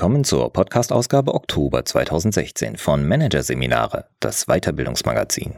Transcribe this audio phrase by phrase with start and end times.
[0.00, 5.56] Willkommen zur Podcast-Ausgabe Oktober 2016 von Managerseminare, das Weiterbildungsmagazin.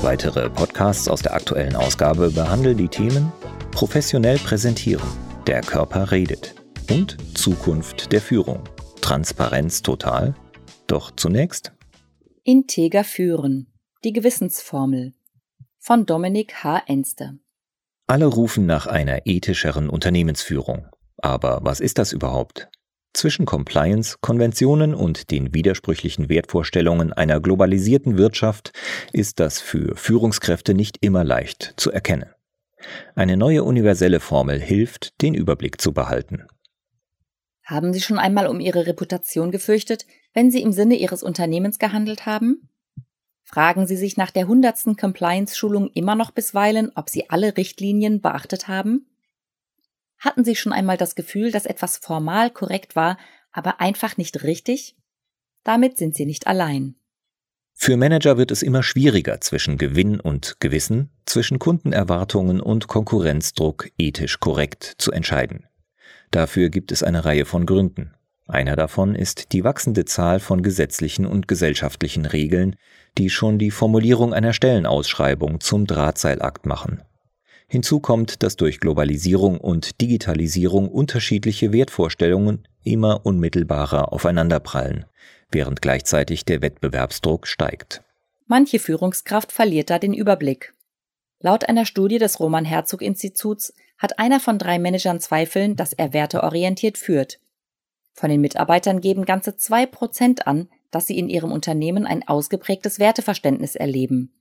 [0.00, 3.32] Weitere Podcasts aus der aktuellen Ausgabe behandeln die Themen
[3.70, 5.06] Professionell präsentieren,
[5.46, 6.56] der Körper redet
[6.90, 8.64] und Zukunft der Führung.
[9.00, 10.34] Transparenz total?
[10.88, 11.72] Doch zunächst
[12.42, 15.14] Integer führen, die Gewissensformel
[15.82, 16.84] von Dominik H.
[16.86, 17.34] Enster.
[18.06, 20.86] Alle rufen nach einer ethischeren Unternehmensführung.
[21.18, 22.68] Aber was ist das überhaupt?
[23.12, 28.72] Zwischen Compliance, Konventionen und den widersprüchlichen Wertvorstellungen einer globalisierten Wirtschaft
[29.12, 32.30] ist das für Führungskräfte nicht immer leicht zu erkennen.
[33.16, 36.46] Eine neue universelle Formel hilft, den Überblick zu behalten.
[37.64, 42.24] Haben Sie schon einmal um Ihre Reputation gefürchtet, wenn Sie im Sinne Ihres Unternehmens gehandelt
[42.24, 42.68] haben?
[43.52, 48.66] Fragen Sie sich nach der hundertsten Compliance-Schulung immer noch bisweilen, ob Sie alle Richtlinien beachtet
[48.66, 49.06] haben?
[50.18, 53.18] Hatten Sie schon einmal das Gefühl, dass etwas formal korrekt war,
[53.52, 54.96] aber einfach nicht richtig?
[55.64, 56.94] Damit sind Sie nicht allein.
[57.74, 64.40] Für Manager wird es immer schwieriger, zwischen Gewinn und Gewissen, zwischen Kundenerwartungen und Konkurrenzdruck ethisch
[64.40, 65.66] korrekt zu entscheiden.
[66.30, 68.14] Dafür gibt es eine Reihe von Gründen.
[68.48, 72.76] Einer davon ist die wachsende Zahl von gesetzlichen und gesellschaftlichen Regeln,
[73.18, 77.02] die schon die Formulierung einer Stellenausschreibung zum Drahtseilakt machen.
[77.68, 85.06] Hinzu kommt, dass durch Globalisierung und Digitalisierung unterschiedliche Wertvorstellungen immer unmittelbarer aufeinanderprallen,
[85.50, 88.02] während gleichzeitig der Wettbewerbsdruck steigt.
[88.46, 90.74] Manche Führungskraft verliert da den Überblick.
[91.40, 96.12] Laut einer Studie des Roman Herzog Instituts hat einer von drei Managern Zweifeln, dass er
[96.12, 97.38] werteorientiert führt.
[98.12, 102.98] Von den Mitarbeitern geben ganze zwei Prozent an, dass sie in ihrem Unternehmen ein ausgeprägtes
[102.98, 104.32] Werteverständnis erleben.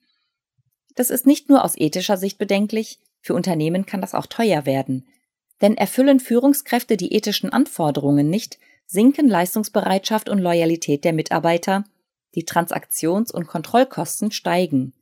[0.95, 5.07] Das ist nicht nur aus ethischer Sicht bedenklich, für Unternehmen kann das auch teuer werden.
[5.61, 11.85] Denn erfüllen Führungskräfte die ethischen Anforderungen nicht, sinken Leistungsbereitschaft und Loyalität der Mitarbeiter,
[12.35, 14.93] die Transaktions- und Kontrollkosten steigen.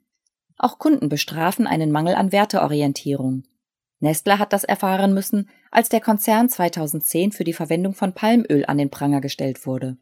[0.57, 3.43] Auch Kunden bestrafen einen Mangel an Werteorientierung.
[3.99, 8.77] Nestle hat das erfahren müssen, als der Konzern 2010 für die Verwendung von Palmöl an
[8.77, 9.97] den Pranger gestellt wurde.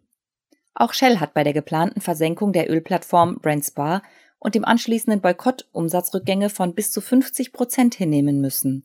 [0.75, 4.03] Auch Shell hat bei der geplanten Versenkung der Ölplattform Brent Spar
[4.37, 8.83] und dem anschließenden Boykott Umsatzrückgänge von bis zu 50 Prozent hinnehmen müssen.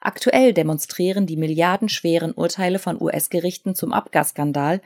[0.00, 4.80] Aktuell demonstrieren die milliardenschweren Urteile von US-Gerichten zum Abgasskandal,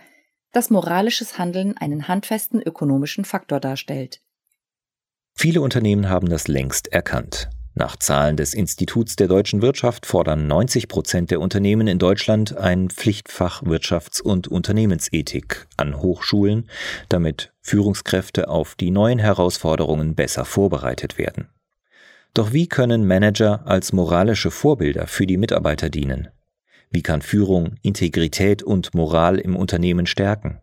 [0.52, 4.22] dass moralisches Handeln einen handfesten ökonomischen Faktor darstellt.
[5.34, 7.50] Viele Unternehmen haben das längst erkannt.
[7.74, 12.90] Nach Zahlen des Instituts der deutschen Wirtschaft fordern 90 Prozent der Unternehmen in Deutschland ein
[12.90, 16.68] Pflichtfach Wirtschafts- und Unternehmensethik an Hochschulen,
[17.08, 21.48] damit Führungskräfte auf die neuen Herausforderungen besser vorbereitet werden.
[22.34, 26.28] Doch wie können Manager als moralische Vorbilder für die Mitarbeiter dienen?
[26.90, 30.60] Wie kann Führung Integrität und Moral im Unternehmen stärken?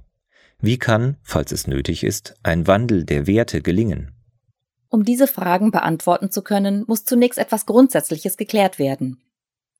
[0.62, 4.12] Wie kann, falls es nötig ist, ein Wandel der Werte gelingen?
[4.90, 9.22] Um diese Fragen beantworten zu können, muss zunächst etwas Grundsätzliches geklärt werden.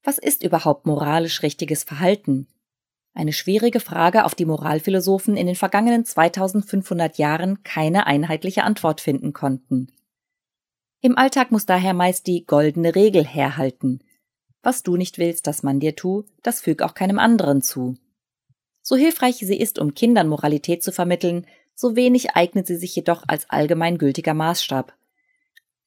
[0.04, 2.48] Was ist überhaupt moralisch richtiges Verhalten?
[3.14, 9.34] Eine schwierige Frage, auf die Moralphilosophen in den vergangenen 2500 Jahren keine einheitliche Antwort finden
[9.34, 9.92] konnten.
[11.02, 14.04] Im Alltag muss daher meist die goldene Regel herhalten.
[14.62, 17.98] Was du nicht willst, dass man dir tu, das füg auch keinem anderen zu.
[18.82, 23.24] So hilfreich sie ist, um Kindern Moralität zu vermitteln, so wenig eignet sie sich jedoch
[23.28, 24.99] als allgemeingültiger Maßstab.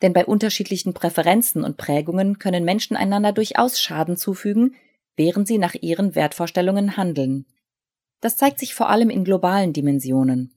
[0.03, 4.75] Denn bei unterschiedlichen Präferenzen und Prägungen können Menschen einander durchaus Schaden zufügen,
[5.17, 7.47] während sie nach ihren Wertvorstellungen handeln.
[8.21, 10.53] Das zeigt sich vor allem in globalen Dimensionen.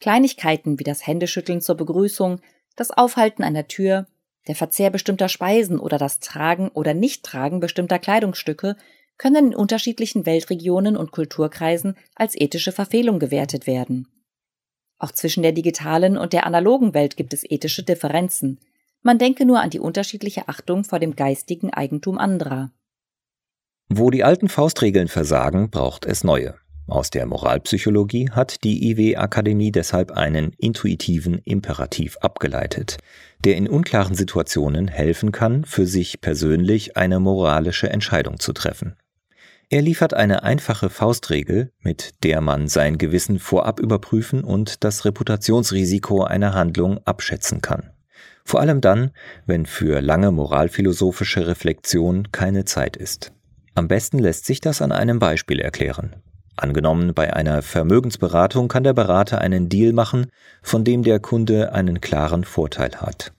[0.00, 2.40] Kleinigkeiten wie das Händeschütteln zur Begrüßung,
[2.76, 4.06] das Aufhalten einer Tür,
[4.46, 8.76] der Verzehr bestimmter Speisen oder das Tragen oder Nichttragen bestimmter Kleidungsstücke
[9.18, 14.08] können in unterschiedlichen Weltregionen und Kulturkreisen als ethische Verfehlung gewertet werden.
[14.98, 18.60] Auch zwischen der digitalen und der analogen Welt gibt es ethische Differenzen,
[19.02, 22.70] man denke nur an die unterschiedliche Achtung vor dem geistigen Eigentum anderer.
[23.88, 26.56] Wo die alten Faustregeln versagen, braucht es neue.
[26.88, 32.96] Aus der Moralpsychologie hat die IW-Akademie deshalb einen intuitiven Imperativ abgeleitet,
[33.44, 38.96] der in unklaren Situationen helfen kann, für sich persönlich eine moralische Entscheidung zu treffen.
[39.68, 46.24] Er liefert eine einfache Faustregel, mit der man sein Gewissen vorab überprüfen und das Reputationsrisiko
[46.24, 47.90] einer Handlung abschätzen kann.
[48.48, 49.10] Vor allem dann,
[49.44, 53.30] wenn für lange moralphilosophische Reflexion keine Zeit ist.
[53.74, 56.16] Am besten lässt sich das an einem Beispiel erklären.
[56.56, 60.28] Angenommen, bei einer Vermögensberatung kann der Berater einen Deal machen,
[60.62, 63.34] von dem der Kunde einen klaren Vorteil hat.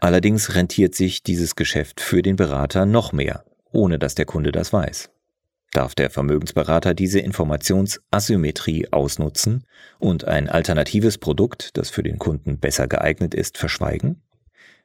[0.00, 4.72] Allerdings rentiert sich dieses Geschäft für den Berater noch mehr, ohne dass der Kunde das
[4.72, 5.10] weiß.
[5.72, 9.66] Darf der Vermögensberater diese Informationsasymmetrie ausnutzen
[9.98, 14.22] und ein alternatives Produkt, das für den Kunden besser geeignet ist, verschweigen?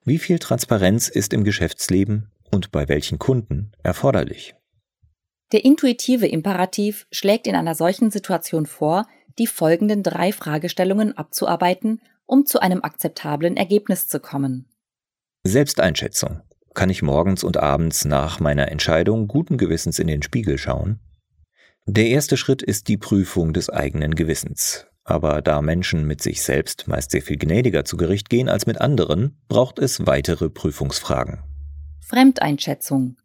[0.03, 4.55] Wie viel Transparenz ist im Geschäftsleben und bei welchen Kunden erforderlich?
[5.51, 9.05] Der intuitive Imperativ schlägt in einer solchen Situation vor,
[9.37, 14.65] die folgenden drei Fragestellungen abzuarbeiten, um zu einem akzeptablen Ergebnis zu kommen.
[15.43, 16.41] Selbsteinschätzung.
[16.73, 20.99] Kann ich morgens und abends nach meiner Entscheidung guten Gewissens in den Spiegel schauen?
[21.85, 24.87] Der erste Schritt ist die Prüfung des eigenen Gewissens.
[25.03, 28.79] Aber da Menschen mit sich selbst meist sehr viel gnädiger zu Gericht gehen als mit
[28.79, 31.43] anderen, braucht es weitere Prüfungsfragen.
[32.01, 33.17] Fremdeinschätzung.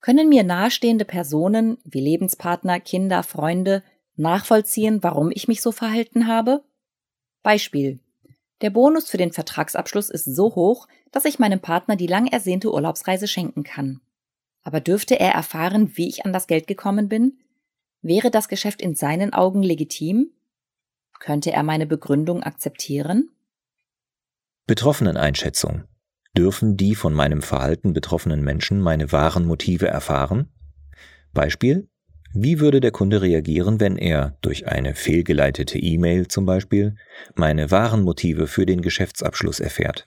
[0.00, 3.82] Können mir nahestehende Personen wie Lebenspartner, Kinder, Freunde
[4.16, 6.62] nachvollziehen, warum ich mich so verhalten habe?
[7.42, 8.00] Beispiel.
[8.60, 12.72] Der Bonus für den Vertragsabschluss ist so hoch, dass ich meinem Partner die lang ersehnte
[12.72, 14.00] Urlaubsreise schenken kann.
[14.62, 17.38] Aber dürfte er erfahren, wie ich an das Geld gekommen bin?
[18.02, 20.30] Wäre das Geschäft in seinen Augen legitim?
[21.20, 23.30] Könnte er meine Begründung akzeptieren?
[24.66, 25.84] Betroffeneneinschätzung.
[26.36, 30.48] Dürfen die von meinem Verhalten betroffenen Menschen meine wahren Motive erfahren?
[31.32, 31.88] Beispiel.
[32.34, 36.96] Wie würde der Kunde reagieren, wenn er durch eine fehlgeleitete E-Mail zum Beispiel
[37.34, 40.06] meine wahren Motive für den Geschäftsabschluss erfährt?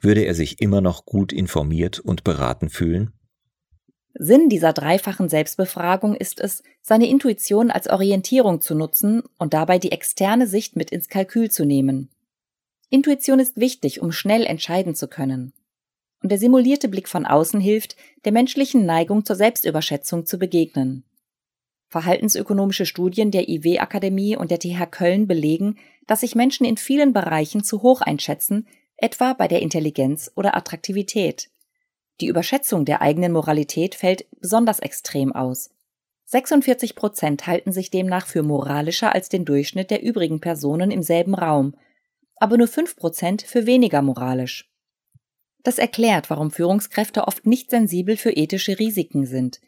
[0.00, 3.12] Würde er sich immer noch gut informiert und beraten fühlen?
[4.16, 9.90] Sinn dieser dreifachen Selbstbefragung ist es, seine Intuition als Orientierung zu nutzen und dabei die
[9.90, 12.10] externe Sicht mit ins Kalkül zu nehmen.
[12.90, 15.52] Intuition ist wichtig, um schnell entscheiden zu können.
[16.22, 21.02] Und der simulierte Blick von außen hilft, der menschlichen Neigung zur Selbstüberschätzung zu begegnen.
[21.88, 25.76] Verhaltensökonomische Studien der IW-Akademie und der TH Köln belegen,
[26.06, 28.66] dass sich Menschen in vielen Bereichen zu hoch einschätzen,
[28.96, 31.50] etwa bei der Intelligenz oder Attraktivität.
[32.20, 35.70] Die Überschätzung der eigenen Moralität fällt besonders extrem aus.
[36.26, 41.34] 46 Prozent halten sich demnach für moralischer als den Durchschnitt der übrigen Personen im selben
[41.34, 41.74] Raum,
[42.36, 44.70] aber nur 5 Prozent für weniger moralisch.
[45.62, 49.60] Das erklärt, warum Führungskräfte oft nicht sensibel für ethische Risiken sind.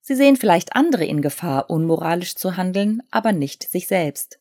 [0.00, 4.40] Sie sehen vielleicht andere in Gefahr, unmoralisch zu handeln, aber nicht sich selbst.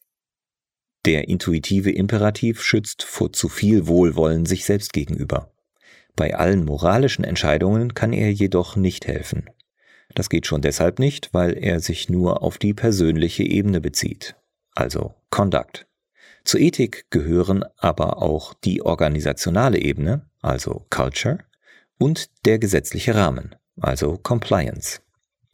[1.05, 5.50] Der intuitive Imperativ schützt vor zu viel Wohlwollen sich selbst gegenüber.
[6.15, 9.49] Bei allen moralischen Entscheidungen kann er jedoch nicht helfen.
[10.13, 14.35] Das geht schon deshalb nicht, weil er sich nur auf die persönliche Ebene bezieht,
[14.75, 15.87] also Conduct.
[16.43, 21.39] Zur Ethik gehören aber auch die organisationale Ebene, also Culture,
[21.97, 25.01] und der gesetzliche Rahmen, also Compliance.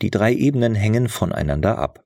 [0.02, 2.06] Die drei Ebenen hängen voneinander ab.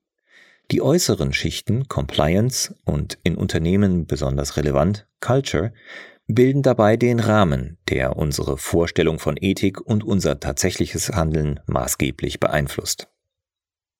[0.71, 5.74] Die äußeren Schichten Compliance und in Unternehmen besonders relevant Culture
[6.33, 13.07] bilden dabei den Rahmen, der unsere Vorstellung von Ethik und unser tatsächliches Handeln maßgeblich beeinflusst.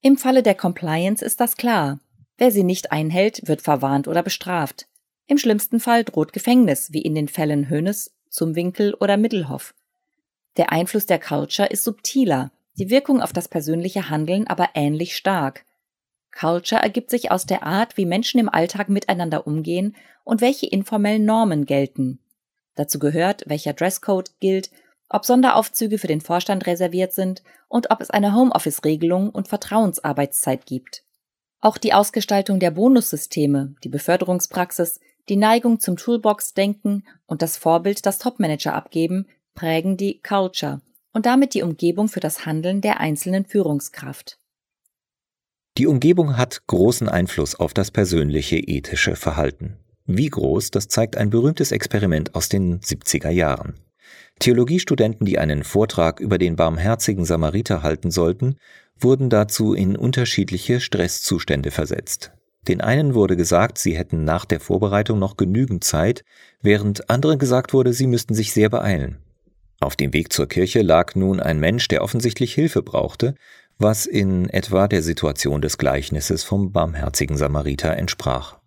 [0.02, 2.00] Im Falle der Compliance ist das klar.
[2.38, 4.88] Wer sie nicht einhält, wird verwarnt oder bestraft.
[5.28, 9.76] Im schlimmsten Fall droht Gefängnis, wie in den Fällen Hönes, Zumwinkel oder Mittelhoff.
[10.58, 15.66] Der Einfluss der Culture ist subtiler, die Wirkung auf das persönliche Handeln aber ähnlich stark.
[16.32, 21.26] Culture ergibt sich aus der Art, wie Menschen im Alltag miteinander umgehen und welche informellen
[21.26, 22.20] Normen gelten.
[22.76, 24.72] Dazu gehört, welcher Dresscode gilt,
[25.10, 31.04] ob Sonderaufzüge für den Vorstand reserviert sind und ob es eine Homeoffice-Regelung und Vertrauensarbeitszeit gibt.
[31.60, 35.00] Auch die Ausgestaltung der Bonussysteme, die Beförderungspraxis,
[35.30, 40.82] die Neigung zum Toolbox-Denken und das Vorbild, das Topmanager abgeben, prägen die Culture
[41.14, 44.40] und damit die Umgebung für das Handeln der einzelnen Führungskraft.
[45.78, 49.78] Die Umgebung hat großen Einfluss auf das persönliche ethische Verhalten.
[50.18, 53.76] Wie groß, das zeigt ein berühmtes Experiment aus den 70er Jahren.
[54.40, 58.58] Theologiestudenten, die einen Vortrag über den barmherzigen Samariter halten sollten,
[59.00, 62.32] wurden dazu in unterschiedliche Stresszustände versetzt.
[62.68, 66.24] Den einen wurde gesagt, sie hätten nach der Vorbereitung noch genügend Zeit,
[66.62, 69.18] während anderen gesagt wurde, sie müssten sich sehr beeilen.
[69.80, 73.34] Auf dem Weg zur Kirche lag nun ein Mensch, der offensichtlich Hilfe brauchte,
[73.80, 78.61] was in etwa der Situation des Gleichnisses vom barmherzigen Samariter entsprach.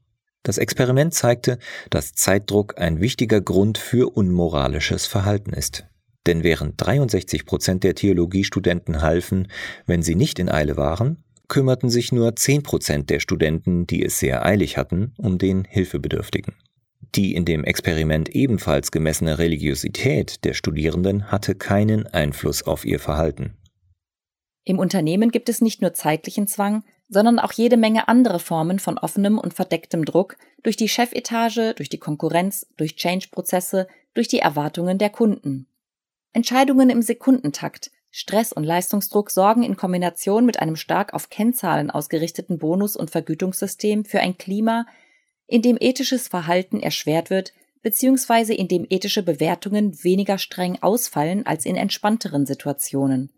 [0.45, 1.59] Das Experiment zeigte,
[1.91, 5.87] dass Zeitdruck ein wichtiger Grund für unmoralisches Verhalten ist.
[6.27, 9.49] Denn während 63 Prozent der Theologiestudenten halfen,
[9.87, 14.19] wenn sie nicht in Eile waren, kümmerten sich nur 10 Prozent der Studenten, die es
[14.19, 16.55] sehr eilig hatten, um den Hilfebedürftigen.
[17.15, 23.57] Die in dem Experiment ebenfalls gemessene Religiosität der Studierenden hatte keinen Einfluss auf ihr Verhalten.
[24.65, 28.99] Im Unternehmen gibt es nicht nur zeitlichen Zwang, sondern auch jede Menge andere Formen von
[28.99, 34.99] offenem und verdecktem Druck durch die Chefetage, durch die Konkurrenz, durch Change-Prozesse, durch die Erwartungen
[34.99, 35.67] der Kunden.
[36.33, 42.59] Entscheidungen im Sekundentakt, Stress und Leistungsdruck sorgen in Kombination mit einem stark auf Kennzahlen ausgerichteten
[42.59, 44.87] Bonus- und Vergütungssystem für ein Klima,
[45.47, 48.55] in dem ethisches Verhalten erschwert wird bzw.
[48.55, 53.33] in dem ethische Bewertungen weniger streng ausfallen als in entspannteren Situationen.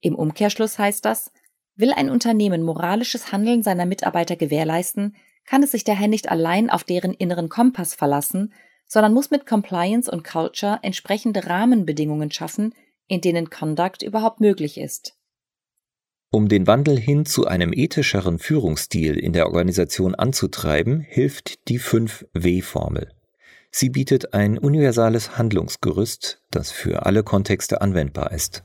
[0.00, 1.32] Im Umkehrschluss heißt das,
[1.76, 5.14] will ein Unternehmen moralisches Handeln seiner Mitarbeiter gewährleisten,
[5.44, 8.52] kann es sich daher nicht allein auf deren inneren Kompass verlassen,
[8.86, 12.74] sondern muss mit Compliance und Culture entsprechende Rahmenbedingungen schaffen,
[13.06, 15.14] in denen Conduct überhaupt möglich ist.
[16.30, 23.12] Um den Wandel hin zu einem ethischeren Führungsstil in der Organisation anzutreiben, hilft die 5W-Formel.
[23.70, 28.64] Sie bietet ein universales Handlungsgerüst, das für alle Kontexte anwendbar ist.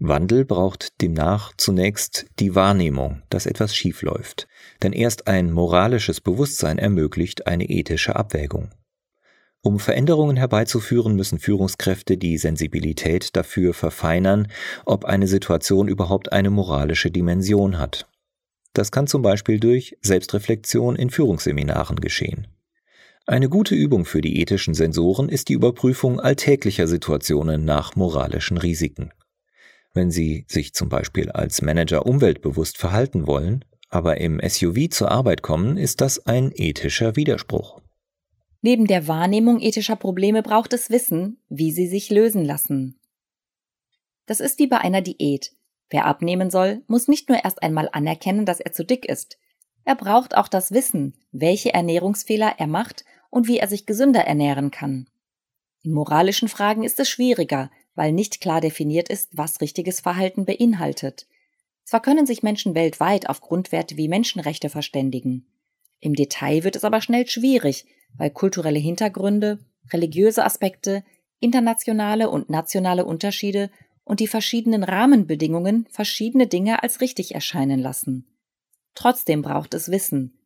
[0.00, 4.46] Wandel braucht demnach zunächst die Wahrnehmung, dass etwas schief läuft,
[4.82, 8.70] denn erst ein moralisches Bewusstsein ermöglicht eine ethische Abwägung.
[9.60, 14.46] Um Veränderungen herbeizuführen, müssen Führungskräfte die Sensibilität dafür verfeinern,
[14.86, 18.08] ob eine Situation überhaupt eine moralische Dimension hat.
[18.74, 22.46] Das kann zum Beispiel durch Selbstreflexion in Führungsseminaren geschehen.
[23.26, 29.12] Eine gute Übung für die ethischen Sensoren ist die Überprüfung alltäglicher Situationen nach moralischen Risiken.
[29.98, 35.42] Wenn Sie sich zum Beispiel als Manager umweltbewusst verhalten wollen, aber im SUV zur Arbeit
[35.42, 37.80] kommen, ist das ein ethischer Widerspruch.
[38.62, 43.00] Neben der Wahrnehmung ethischer Probleme braucht es Wissen, wie sie sich lösen lassen.
[44.26, 45.50] Das ist wie bei einer Diät.
[45.90, 49.36] Wer abnehmen soll, muss nicht nur erst einmal anerkennen, dass er zu dick ist.
[49.84, 54.70] Er braucht auch das Wissen, welche Ernährungsfehler er macht und wie er sich gesünder ernähren
[54.70, 55.08] kann.
[55.82, 61.26] In moralischen Fragen ist es schwieriger, weil nicht klar definiert ist, was richtiges Verhalten beinhaltet.
[61.82, 65.48] Zwar können sich Menschen weltweit auf Grundwerte wie Menschenrechte verständigen.
[65.98, 67.86] Im Detail wird es aber schnell schwierig,
[68.16, 69.58] weil kulturelle Hintergründe,
[69.92, 71.02] religiöse Aspekte,
[71.40, 73.68] internationale und nationale Unterschiede
[74.04, 78.28] und die verschiedenen Rahmenbedingungen verschiedene Dinge als richtig erscheinen lassen.
[78.94, 80.38] Trotzdem braucht es Wissen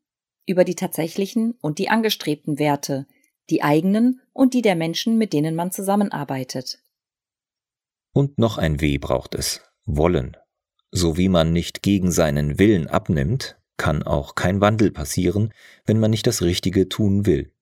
[0.46, 3.06] über die tatsächlichen und die angestrebten Werte,
[3.50, 6.78] die eigenen und die der Menschen, mit denen man zusammenarbeitet.
[8.12, 9.62] Und noch ein W braucht es.
[9.84, 10.36] Wollen.
[10.90, 15.52] So wie man nicht gegen seinen Willen abnimmt, kann auch kein Wandel passieren,
[15.86, 17.52] wenn man nicht das Richtige tun will.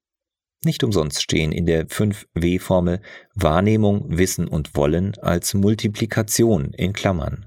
[0.63, 3.01] Nicht umsonst stehen in der 5W-Formel
[3.35, 7.47] Wahrnehmung, Wissen und Wollen als Multiplikation in Klammern.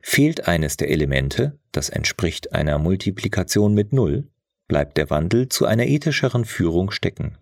[0.00, 4.30] Fehlt eines der Elemente, das entspricht einer Multiplikation mit Null,
[4.68, 7.38] bleibt der Wandel zu einer ethischeren Führung stecken.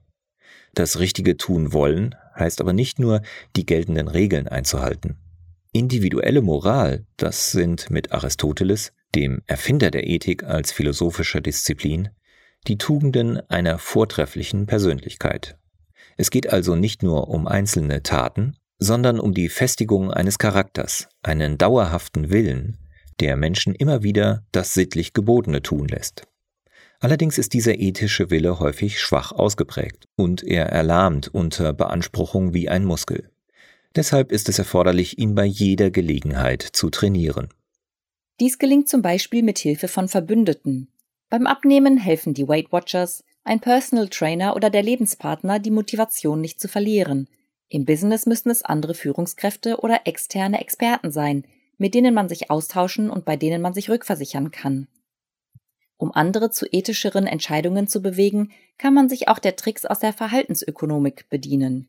[0.73, 3.23] Das Richtige tun wollen heißt aber nicht nur,
[3.57, 5.17] die geltenden Regeln einzuhalten.
[5.73, 12.11] Individuelle Moral, das sind mit Aristoteles, dem Erfinder der Ethik als philosophischer Disziplin,
[12.67, 15.59] die Tugenden einer vortrefflichen Persönlichkeit.
[16.17, 21.59] Es geht also nicht nur um einzelne Taten, sondern um die Festigung eines Charakters, einen
[21.59, 22.79] dauerhaften Willen,
[23.21, 26.27] der Menschen immer wieder das sittlich Gebotene tun lässt.
[27.01, 32.85] Allerdings ist dieser ethische Wille häufig schwach ausgeprägt und er erlahmt unter Beanspruchung wie ein
[32.85, 33.31] Muskel.
[33.95, 37.49] Deshalb ist es erforderlich, ihn bei jeder Gelegenheit zu trainieren.
[38.41, 40.89] Dies gelingt zum Beispiel mit Hilfe von Verbündeten.
[41.31, 46.61] Beim Abnehmen helfen die Weight Watchers, ein Personal Trainer oder der Lebenspartner, die Motivation nicht
[46.61, 47.29] zu verlieren.
[47.69, 51.45] Im Business müssen es andere Führungskräfte oder externe Experten sein,
[51.79, 54.89] mit denen man sich austauschen und bei denen man sich rückversichern kann.
[55.99, 60.13] Um andere zu ethischeren Entscheidungen zu bewegen, kann man sich auch der Tricks aus der
[60.13, 61.89] Verhaltensökonomik bedienen.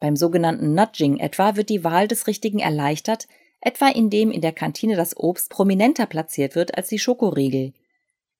[0.00, 3.26] Beim sogenannten Nudging etwa wird die Wahl des Richtigen erleichtert,
[3.60, 7.72] etwa indem in der Kantine das Obst prominenter platziert wird als die Schokoriegel.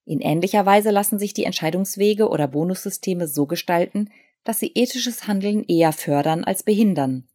[0.05, 4.11] In ähnlicher Weise lassen sich die Entscheidungswege oder Bonussysteme so gestalten,
[4.45, 7.27] dass sie ethisches Handeln eher fördern als behindern.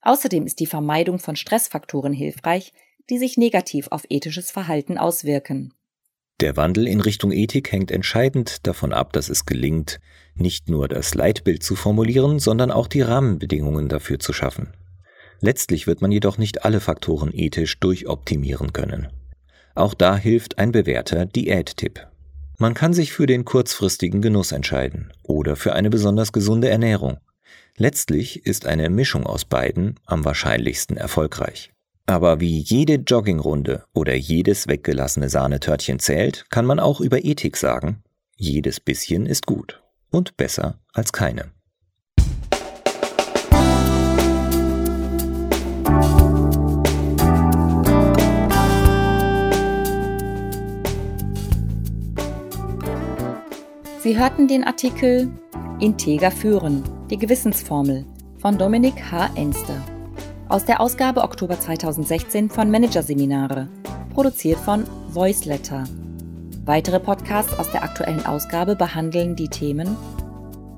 [0.00, 2.72] Außerdem ist die Vermeidung von Stressfaktoren hilfreich,
[3.10, 5.74] die sich negativ auf ethisches Verhalten auswirken.
[6.40, 9.98] Der Wandel in Richtung Ethik hängt entscheidend davon ab, dass es gelingt,
[10.36, 14.72] nicht nur das Leitbild zu formulieren, sondern auch die Rahmenbedingungen dafür zu schaffen.
[15.40, 19.08] Letztlich wird man jedoch nicht alle Faktoren ethisch durchoptimieren können.
[19.74, 22.06] Auch da hilft ein bewährter Diättipp.
[22.56, 27.18] Man kann sich für den kurzfristigen Genuss entscheiden oder für eine besonders gesunde Ernährung.
[27.76, 31.72] Letztlich ist eine Mischung aus beiden am wahrscheinlichsten erfolgreich.
[32.08, 38.02] Aber wie jede Joggingrunde oder jedes weggelassene Sahnetörtchen zählt, kann man auch über Ethik sagen,
[38.34, 41.50] jedes bisschen ist gut und besser als keine.
[54.00, 55.30] Sie hörten den Artikel
[55.78, 58.06] Integer führen, die Gewissensformel
[58.38, 59.28] von Dominik H.
[59.34, 59.84] Enster.
[60.48, 63.68] Aus der Ausgabe Oktober 2016 von Managerseminare,
[64.14, 65.84] produziert von Voiceletter.
[66.64, 69.94] Weitere Podcasts aus der aktuellen Ausgabe behandeln die Themen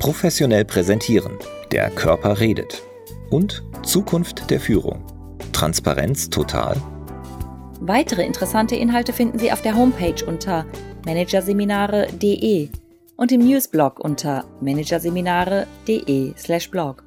[0.01, 1.39] Professionell präsentieren,
[1.71, 2.83] der Körper redet
[3.31, 5.05] und Zukunft der Führung.
[5.53, 6.77] Transparenz total.
[7.79, 10.67] Weitere interessante Inhalte finden Sie auf der Homepage unter
[11.05, 12.71] managerseminare.de
[13.17, 17.05] und im Newsblog unter managerseminare.de/blog.